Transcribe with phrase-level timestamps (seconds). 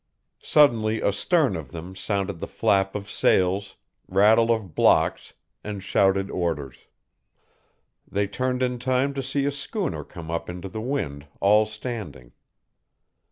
[0.41, 3.75] Suddenly astern of them sounded the flap of sails,
[4.07, 6.87] rattle of blocks, and shouted orders.
[8.11, 12.31] They turned in time to see a schooner come up into the wind all standing.